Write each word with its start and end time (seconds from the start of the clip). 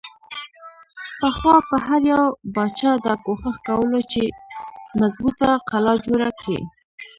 پخوا 1.19 1.55
به 1.69 1.77
هر 1.87 2.01
يو 2.11 2.23
باچا 2.55 2.91
دا 3.05 3.13
کوښښ 3.25 3.55
کولو 3.67 3.99
چې 4.11 4.23
مضبوطه 4.99 5.49
قلا 5.69 5.95
جوړه 6.05 6.29
کړي۔ 6.39 6.59